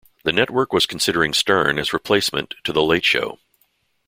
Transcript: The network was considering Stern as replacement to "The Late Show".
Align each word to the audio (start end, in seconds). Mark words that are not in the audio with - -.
The 0.23 0.31
network 0.33 0.73
was 0.73 0.87
considering 0.87 1.31
Stern 1.31 1.77
as 1.77 1.93
replacement 1.93 2.55
to 2.63 2.73
"The 2.73 2.81
Late 2.81 3.05
Show". 3.05 3.37